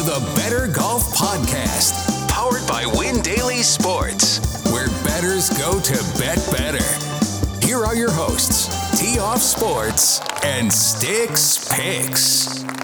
[0.00, 6.38] to the Better Golf Podcast, powered by Win Daily Sports, where betters go to bet
[6.50, 7.66] better.
[7.66, 12.79] Here are your hosts, Tee Off Sports and Sticks Picks.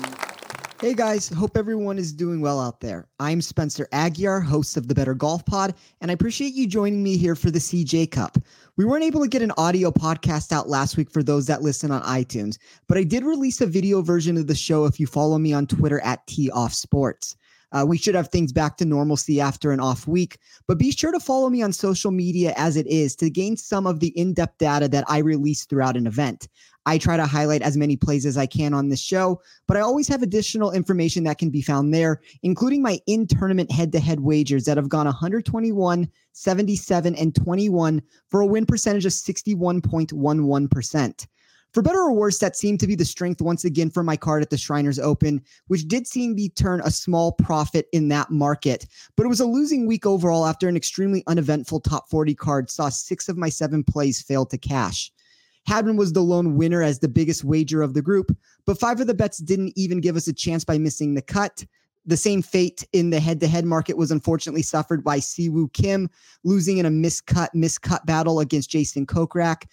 [0.87, 3.09] Hey guys, hope everyone is doing well out there.
[3.19, 7.17] I'm Spencer Aguiar, host of the Better Golf Pod, and I appreciate you joining me
[7.17, 8.39] here for the CJ Cup.
[8.77, 11.91] We weren't able to get an audio podcast out last week for those that listen
[11.91, 15.39] on iTunes, but I did release a video version of the show if you follow
[15.39, 17.35] me on Twitter at Tee Off Sports.
[17.73, 21.11] Uh, we should have things back to normalcy after an off week, but be sure
[21.11, 24.33] to follow me on social media as it is to gain some of the in
[24.33, 26.47] depth data that I release throughout an event.
[26.87, 29.81] I try to highlight as many plays as I can on this show, but I
[29.81, 33.99] always have additional information that can be found there, including my in tournament head to
[33.99, 38.01] head wagers that have gone 121, 77, and 21
[38.31, 41.27] for a win percentage of 61.11%.
[41.75, 44.43] For better or worse, that seemed to be the strength once again for my card
[44.43, 48.87] at the Shriners Open, which did seem to turn a small profit in that market.
[49.17, 52.89] But it was a losing week overall after an extremely uneventful top 40 card saw
[52.89, 55.13] six of my seven plays fail to cash.
[55.67, 58.37] Hadwin was the lone winner as the biggest wager of the group,
[58.67, 61.65] but five of the bets didn't even give us a chance by missing the cut.
[62.09, 66.09] The same fate in the head to head market was unfortunately suffered by Siwoo Kim,
[66.45, 69.65] losing in a miscut, miscut battle against Jason Kokrak,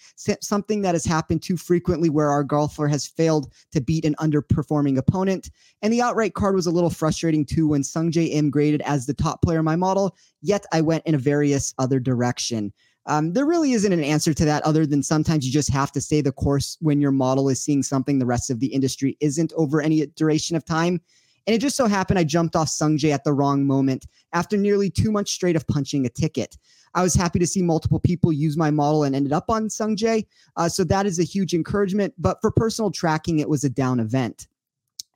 [0.41, 4.97] something that has happened too frequently where our golfer has failed to beat an underperforming
[4.97, 5.51] opponent.
[5.83, 9.13] And the outright card was a little frustrating too when Sungjae Im graded as the
[9.13, 12.73] top player in my model, yet I went in a various other direction.
[13.05, 16.01] Um, there really isn't an answer to that other than sometimes you just have to
[16.01, 19.51] stay the course when your model is seeing something the rest of the industry isn't
[19.53, 21.01] over any duration of time.
[21.45, 24.89] And it just so happened I jumped off Sungjae at the wrong moment after nearly
[24.89, 26.57] two months straight of punching a ticket.
[26.95, 30.25] I was happy to see multiple people use my model and ended up on Sungjae.
[30.55, 32.13] Uh, so that is a huge encouragement.
[32.17, 34.47] But for personal tracking, it was a down event.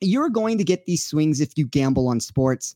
[0.01, 2.75] You're going to get these swings if you gamble on sports.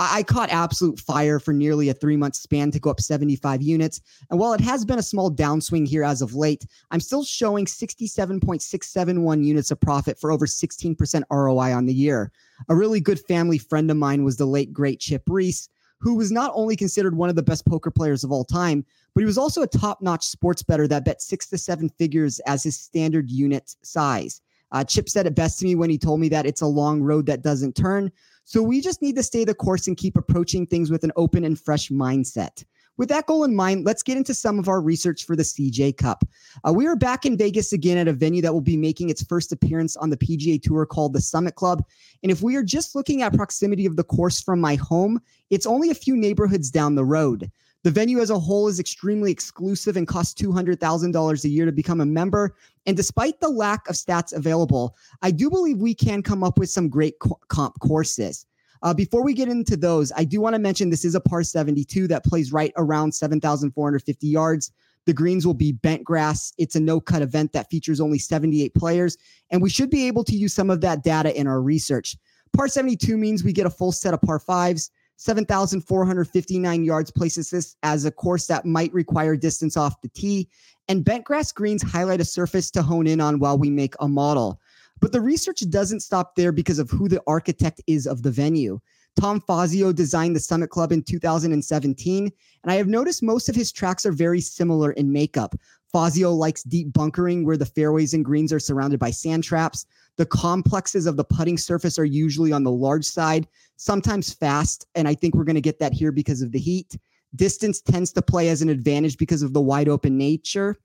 [0.00, 4.00] I, caught absolute fire for nearly a three month span to go up 75 units.
[4.30, 7.64] And while it has been a small downswing here as of late, I'm still showing
[7.66, 12.30] 67.671 units of profit for over 16% ROI on the year.
[12.68, 15.68] A really good family friend of mine was the late, great Chip Reese
[16.00, 18.84] who was not only considered one of the best poker players of all time,
[19.14, 22.38] but he was also a top notch sports better that bet six to seven figures
[22.40, 24.40] as his standard unit size.
[24.72, 27.02] Uh, Chip said it best to me when he told me that it's a long
[27.02, 28.10] road that doesn't turn.
[28.44, 31.44] So we just need to stay the course and keep approaching things with an open
[31.44, 32.64] and fresh mindset.
[32.98, 35.98] With that goal in mind, let's get into some of our research for the CJ
[35.98, 36.24] Cup.
[36.66, 39.22] Uh, we are back in Vegas again at a venue that will be making its
[39.22, 41.84] first appearance on the PGA Tour called the Summit Club.
[42.24, 45.64] And if we are just looking at proximity of the course from my home, it's
[45.64, 47.52] only a few neighborhoods down the road.
[47.84, 52.00] The venue as a whole is extremely exclusive and costs $200,000 a year to become
[52.00, 52.56] a member.
[52.86, 56.70] And despite the lack of stats available, I do believe we can come up with
[56.70, 58.46] some great co- comp courses.
[58.82, 61.42] Uh, before we get into those, I do want to mention this is a par
[61.42, 64.72] 72 that plays right around 7,450 yards.
[65.06, 66.52] The greens will be bent grass.
[66.58, 69.16] It's a no cut event that features only 78 players,
[69.50, 72.16] and we should be able to use some of that data in our research.
[72.52, 74.90] Par 72 means we get a full set of par fives.
[75.18, 80.48] 7,459 yards places this as a course that might require distance off the tee.
[80.88, 84.60] And bentgrass greens highlight a surface to hone in on while we make a model.
[85.00, 88.80] But the research doesn't stop there because of who the architect is of the venue.
[89.20, 93.72] Tom Fazio designed the Summit Club in 2017, and I have noticed most of his
[93.72, 95.56] tracks are very similar in makeup.
[95.92, 99.86] Fazio likes deep bunkering where the fairways and greens are surrounded by sand traps.
[100.16, 104.86] The complexes of the putting surface are usually on the large side, sometimes fast.
[104.94, 106.96] And I think we're going to get that here because of the heat.
[107.36, 110.76] Distance tends to play as an advantage because of the wide open nature.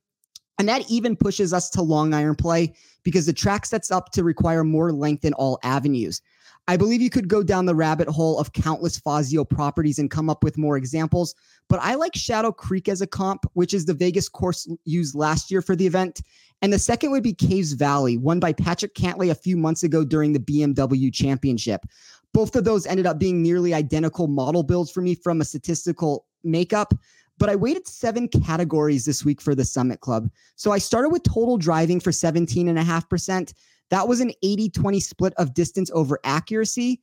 [0.59, 4.23] And that even pushes us to long iron play because the track sets up to
[4.23, 6.21] require more length in all avenues.
[6.67, 10.29] I believe you could go down the rabbit hole of countless Fazio properties and come
[10.29, 11.35] up with more examples,
[11.67, 15.51] but I like Shadow Creek as a comp, which is the Vegas course used last
[15.51, 16.21] year for the event.
[16.61, 20.05] And the second would be Caves Valley, won by Patrick Cantlay a few months ago
[20.05, 21.85] during the BMW Championship.
[22.33, 26.25] Both of those ended up being nearly identical model builds for me from a statistical
[26.45, 26.93] makeup.
[27.37, 30.29] But I weighted seven categories this week for the Summit Club.
[30.55, 33.53] So I started with total driving for 17.5%.
[33.93, 36.99] That was an 80 20 split of distance over accuracy,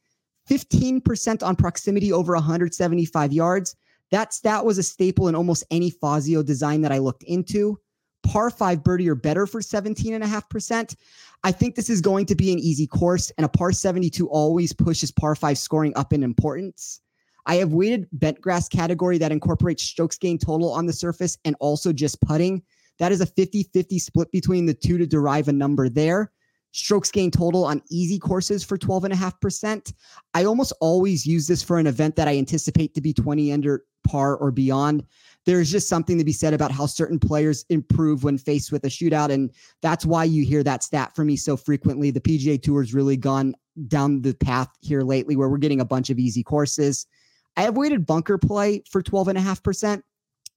[0.51, 3.77] 15% on proximity over 175 yards.
[4.11, 7.79] That stat was a staple in almost any Fazio design that I looked into.
[8.25, 10.97] Par five birdie or better for 17.5%.
[11.45, 14.73] I think this is going to be an easy course, and a par 72 always
[14.73, 17.03] pushes par five scoring up in importance.
[17.47, 21.55] I have weighted bent grass category that incorporates strokes gain total on the surface and
[21.61, 22.65] also just putting.
[22.99, 26.33] That is a 50 50 split between the two to derive a number there.
[26.73, 29.93] Strokes gain total on easy courses for 12.5%.
[30.35, 33.85] I almost always use this for an event that I anticipate to be 20 under
[34.07, 35.05] par or beyond.
[35.47, 38.89] There's just something to be said about how certain players improve when faced with a
[38.89, 39.31] shootout.
[39.31, 39.51] And
[39.83, 42.11] that's why you hear that stat from me so frequently.
[42.11, 43.55] The PGA Tour has really gone
[43.89, 47.07] down the path here lately where we're getting a bunch of easy courses.
[47.57, 50.03] I have avoided bunker play for 12.5%.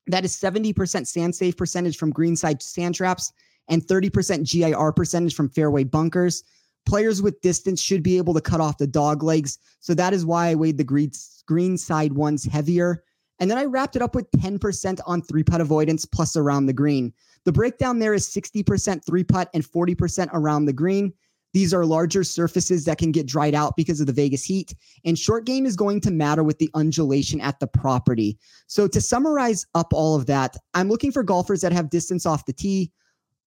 [0.08, 3.32] That is 70% sand safe percentage from greenside sand traps
[3.70, 6.44] and 30% GIR percentage from fairway bunkers.
[6.86, 9.58] Players with distance should be able to cut off the dog legs.
[9.80, 11.12] So that is why I weighed the green,
[11.48, 13.04] green side ones heavier.
[13.40, 16.74] And then I wrapped it up with 10% on three putt avoidance plus around the
[16.74, 17.14] green.
[17.46, 21.14] The breakdown there is 60% three putt and 40% around the green.
[21.54, 24.74] These are larger surfaces that can get dried out because of the Vegas heat.
[25.06, 28.40] And short game is going to matter with the undulation at the property.
[28.68, 32.46] So, to summarize up all of that, I'm looking for golfers that have distance off
[32.46, 32.92] the tee,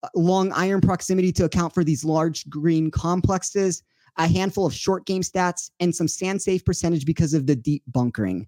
[0.03, 3.81] Uh, long iron proximity to account for these large green complexes,
[4.17, 7.83] a handful of short game stats, and some sand safe percentage because of the deep
[7.87, 8.47] bunkering.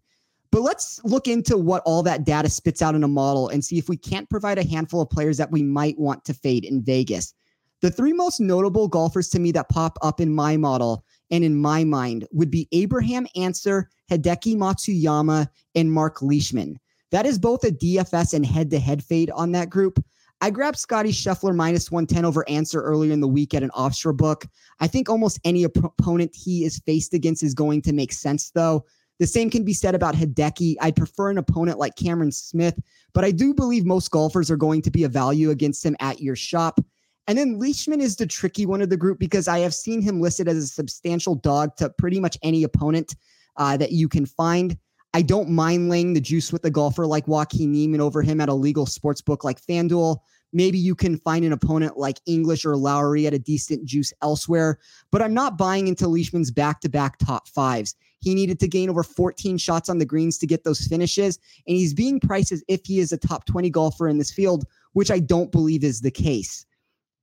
[0.51, 3.77] But let's look into what all that data spits out in a model and see
[3.77, 6.83] if we can't provide a handful of players that we might want to fade in
[6.83, 7.33] Vegas.
[7.81, 11.55] The three most notable golfers to me that pop up in my model and in
[11.55, 16.79] my mind would be Abraham Ancer, Hideki Matsuyama, and Mark Leishman.
[17.11, 20.03] That is both a DFS and head to head fade on that group.
[20.41, 24.13] I grabbed Scotty Scheffler minus 110 over Ancer earlier in the week at an offshore
[24.13, 24.47] book.
[24.79, 28.51] I think almost any op- opponent he is faced against is going to make sense,
[28.51, 28.85] though.
[29.19, 30.75] The same can be said about Hideki.
[30.79, 32.79] I'd prefer an opponent like Cameron Smith,
[33.13, 36.21] but I do believe most golfers are going to be a value against him at
[36.21, 36.79] your shop.
[37.27, 40.21] And then Leishman is the tricky one of the group because I have seen him
[40.21, 43.13] listed as a substantial dog to pretty much any opponent
[43.57, 44.77] uh, that you can find.
[45.13, 48.49] I don't mind laying the juice with a golfer like Joaquin Niemann over him at
[48.49, 50.17] a legal sports book like FanDuel.
[50.53, 54.79] Maybe you can find an opponent like English or Lowry at a decent juice elsewhere,
[55.11, 57.95] but I'm not buying into Leishman's back to back top fives.
[58.19, 61.75] He needed to gain over 14 shots on the greens to get those finishes, and
[61.75, 65.09] he's being priced as if he is a top 20 golfer in this field, which
[65.09, 66.65] I don't believe is the case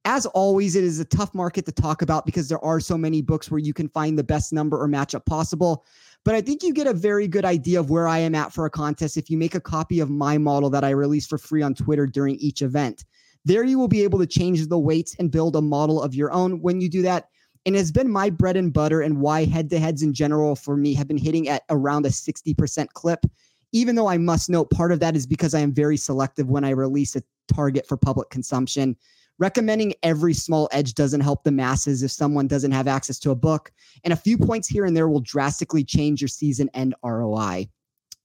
[0.06, 3.20] as always, it is a tough market to talk about because there are so many
[3.20, 5.84] books where you can find the best number or matchup possible.
[6.24, 8.66] But I think you get a very good idea of where I am at for
[8.66, 11.60] a contest if you make a copy of my model that I release for free
[11.60, 13.04] on Twitter during each event.
[13.44, 16.30] There, you will be able to change the weights and build a model of your
[16.30, 17.28] own when you do that.
[17.64, 20.76] And it's been my bread and butter and why head to heads in general for
[20.76, 23.26] me have been hitting at around a 60% clip.
[23.72, 26.62] Even though I must note part of that is because I am very selective when
[26.62, 28.96] I release a target for public consumption
[29.38, 33.34] recommending every small edge doesn't help the masses if someone doesn't have access to a
[33.34, 33.70] book.
[34.04, 37.68] And a few points here and there will drastically change your season end ROI.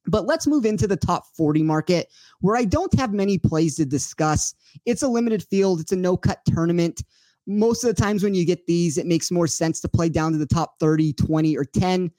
[0.07, 2.07] But let's move into the top 40 market
[2.39, 4.55] where I don't have many plays to discuss.
[4.85, 7.03] It's a limited field, it's a no cut tournament.
[7.47, 10.31] Most of the times when you get these, it makes more sense to play down
[10.31, 12.11] to the top 30, 20, or 10.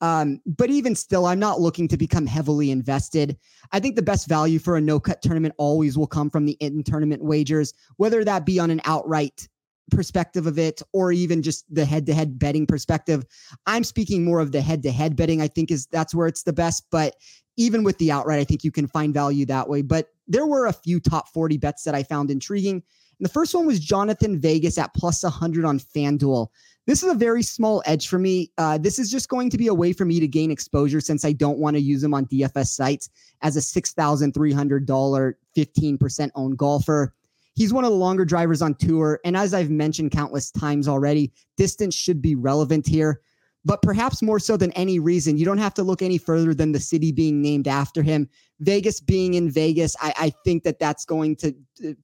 [0.00, 3.36] Um, but even still, I'm not looking to become heavily invested.
[3.72, 6.56] I think the best value for a no cut tournament always will come from the
[6.60, 9.46] in tournament wagers, whether that be on an outright
[9.90, 13.24] perspective of it or even just the head to head betting perspective.
[13.66, 15.42] I'm speaking more of the head to head betting.
[15.42, 16.84] I think is that's where it's the best.
[16.90, 17.16] But
[17.56, 19.82] even with the outright, I think you can find value that way.
[19.82, 22.82] But there were a few top 40 bets that I found intriguing.
[23.20, 26.48] And the first one was Jhonattan Vegas at plus 100 on FanDuel.
[26.86, 28.50] This is a very small edge for me.
[28.56, 31.22] Uh, this is just going to be a way for me to gain exposure since
[31.22, 33.10] I don't want to use them on DFS sites
[33.42, 37.14] as a $6,300, 15% owned golfer.
[37.54, 39.20] He's one of the longer drivers on tour.
[39.22, 43.20] And as I've mentioned countless times already, distance should be relevant here
[43.64, 46.72] but perhaps more so than any reason, you don't have to look any further than
[46.72, 48.28] the city being named after him.
[48.60, 51.54] Vegas being in Vegas, I, I think that that's going to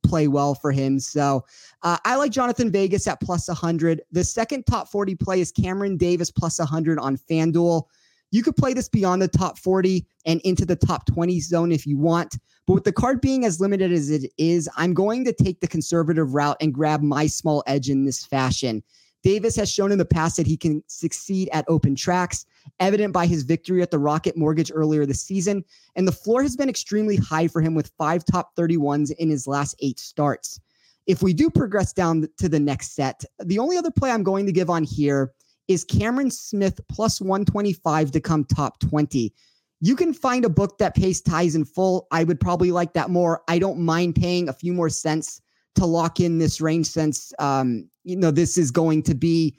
[0.05, 0.99] play well for him.
[0.99, 1.45] So
[1.83, 4.03] uh, I like Jhonattan Vegas at plus 100.
[4.13, 7.85] The second top 40 play is Cameron Davis plus 100 on FanDuel.
[8.33, 11.87] You could play this beyond the top 40 and into the top 20 zone if
[11.87, 12.37] you want.
[12.67, 15.69] But with the card being as limited as it is, I'm going to take the
[15.69, 18.83] conservative route and grab my small edge in this fashion.
[19.27, 22.47] Davis has shown in the past that he can succeed at open tracks,
[22.79, 25.65] evident by his victory at the Rocket Mortgage earlier this season.
[25.97, 29.49] And the floor has been extremely high for him with five top 31s in his
[29.49, 30.61] last eight starts.
[31.09, 34.47] If we do progress down to the next set, the only other play I'm going
[34.47, 35.33] to give on here
[35.67, 39.35] is Cameron Smith plus 125 to come top 20.
[39.81, 42.07] You can find a book that pays ties in full.
[42.13, 43.43] I would probably like that more.
[43.49, 45.43] I don't mind paying a few more cents
[45.75, 49.57] to lock in this range since um, you know this is going to be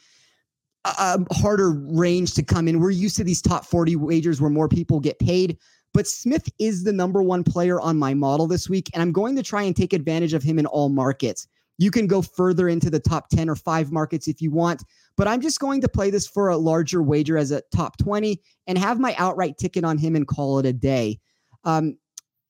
[0.86, 2.80] a, harder range to come in.
[2.80, 5.58] We're used to these top 40 wagers where more people get paid.
[5.94, 9.36] But Smith is the number one player on my model this week, and I'm going
[9.36, 11.48] to try and take advantage of him in all markets.
[11.80, 14.84] You can go further into the top 10 or five markets if you want,
[15.16, 18.42] but I'm just going to play this for a larger wager as a top 20
[18.66, 21.20] and have my outright ticket on him and call it a day.
[21.63, 21.98] Um,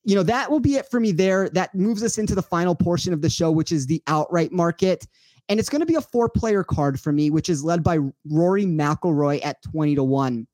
[0.03, 1.49] you know, that will be it for me there.
[1.49, 5.05] That moves us into the final portion of the show, which is the outright market.
[5.49, 7.99] And it's going to be a four player card for me, which is led by
[8.29, 10.47] Rory McIlroy at 20 to 1.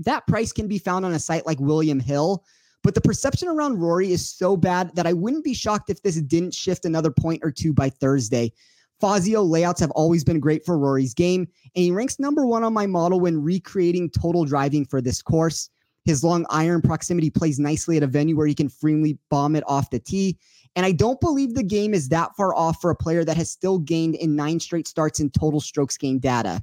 [0.00, 2.44] That price can be found on a site like William Hill,
[2.82, 6.20] but the perception around Rory is so bad that I wouldn't be shocked if this
[6.20, 8.52] didn't shift another point or two by Thursday.
[9.00, 11.42] Fazio layouts have always been great for Rory's game,
[11.74, 15.68] and he ranks number one on my model when recreating total driving for this course.
[16.04, 19.64] His long iron proximity plays nicely at a venue where he can freely bomb it
[19.66, 20.38] off the tee.
[20.76, 23.50] And I don't believe the game is that far off for a player that has
[23.50, 26.62] still gained in nine straight starts in total strokes gained data.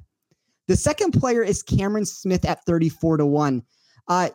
[0.68, 3.62] The second player is Cameron Smith at 34 to 1.
[4.06, 4.30] Uh,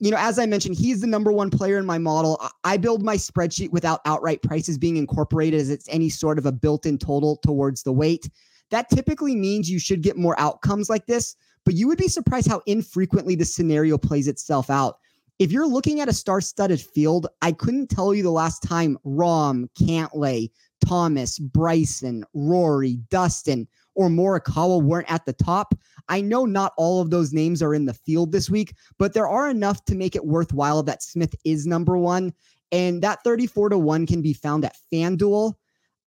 [0.00, 2.42] you know, as I mentioned, he's the number one player in my model.
[2.64, 6.52] I build my spreadsheet without outright prices being incorporated as it's any sort of a
[6.52, 8.28] built in total towards the weight.
[8.70, 12.48] That typically means you should get more outcomes like this, but you would be surprised
[12.48, 14.99] how infrequently the scenario plays itself out.
[15.40, 18.98] If you're looking at a star studded field, I couldn't tell you the last time
[19.06, 20.50] Rahm, Cantlay,
[20.86, 25.74] Thomas, Bryson, Rory, Dustin, or Morikawa weren't at the top.
[26.10, 29.28] I know not all of those names are in the field this week, but there
[29.28, 32.34] are enough to make it worthwhile that Smith is number one.
[32.70, 35.54] And that 34 to 1 can be found at FanDuel.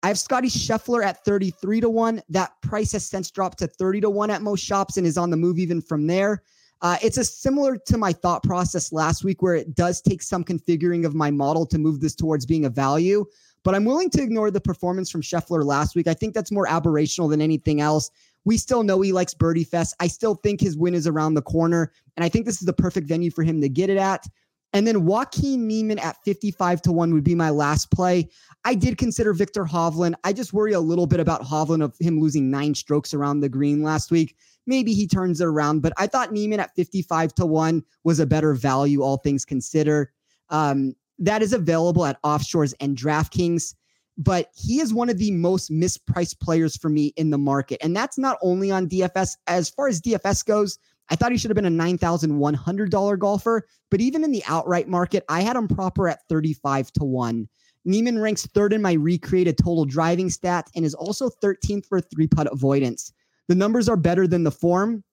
[0.03, 2.21] I have Scotty Scheffler at 33 to 1.
[2.29, 5.31] That price has since dropped to 30 to 1 at most shops and is on
[5.31, 6.43] the move even from there.
[6.85, 10.43] Uh, it's a similar to my thought process last week, where it does take some
[10.43, 13.25] configuring of my model to move this towards being a value.
[13.63, 16.05] But I'm willing to ignore the performance from Scheffler last week.
[16.05, 18.11] I think that's more aberrational than anything else.
[18.43, 19.95] We still know he likes Birdie Fest.
[19.99, 21.91] I still think his win is around the corner.
[22.17, 24.27] And I think this is the perfect venue for him to get it at.
[24.71, 28.29] And then Joaquin Niemann at 55 to 1 would be my last play.
[28.63, 30.13] I did consider Viktor Hovland.
[30.23, 33.49] I just worry a little bit about Hovland of him losing nine strokes around the
[33.49, 34.35] green last week.
[34.67, 38.25] Maybe he turns it around, but I thought Niemann at 55 to 1 was a
[38.25, 40.09] better value, all things considered.
[40.49, 43.75] Um, that is available at offshores and DraftKings.
[44.17, 47.79] But he is one of the most mispriced players for me in the market.
[47.83, 49.35] And that's not only on DFS.
[49.47, 50.79] As far as DFS goes,
[51.09, 53.67] I thought he should have been a $9,100 golfer.
[53.91, 57.47] But even in the outright market, I had him proper at 35 to 1.
[57.83, 62.27] Niemann ranks third in my recreated total driving stat and is also 13th for three
[62.27, 63.11] putt avoidance.
[63.47, 65.03] The numbers are better than the form,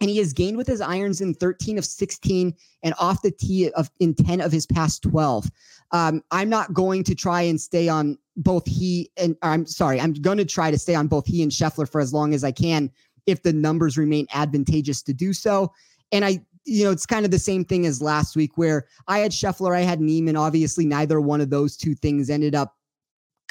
[0.00, 3.70] and he has gained with his irons in 13 of 16 and off the tee
[3.70, 5.50] of in 10 of his past 12.
[5.92, 10.14] Um, I'm not going to try and stay on both he and I'm sorry, I'm
[10.14, 12.50] going to try to stay on both he and Scheffler for as long as I
[12.50, 12.90] can
[13.26, 15.72] if the numbers remain advantageous to do so.
[16.10, 19.18] And I, you know, it's kind of the same thing as last week where I
[19.18, 20.36] had Scheffler, I had Niemann.
[20.36, 22.76] Obviously, neither one of those two things ended up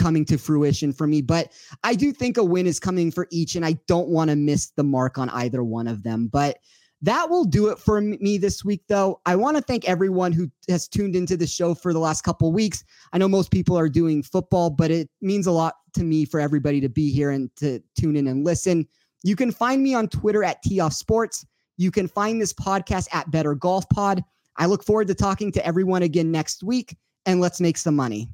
[0.02, 1.22] coming to fruition for me.
[1.22, 1.52] But
[1.84, 4.72] I do think a win is coming for each, and I don't want to miss
[4.72, 6.28] the mark on either one of them.
[6.28, 6.58] But
[7.04, 9.22] that will do it for me this week, though.
[9.26, 12.52] I want to thank everyone who has tuned into the show for the last couple
[12.52, 12.84] weeks.
[13.14, 16.40] I know most people are doing football, but it means a lot to me for
[16.40, 18.88] everybody to be here and to tune in and listen.
[19.24, 21.46] You can find me on Twitter at Tee Off Sports.
[21.78, 24.24] You can find this podcast at Better Golf Pod.
[24.58, 28.30] I look forward to talking to everyone again next week, and let's make some money.